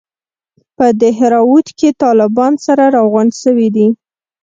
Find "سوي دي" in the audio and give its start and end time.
3.43-3.87